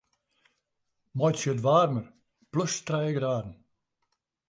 Meitsje 1.17 1.49
it 1.53 1.63
waarmer 1.65 2.05
plus 2.51 2.73
trije 2.85 3.11
graden. 3.17 3.53